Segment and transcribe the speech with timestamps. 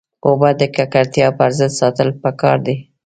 [0.27, 2.75] اوبه د ککړتیا پر ضد ساتل پکار دي.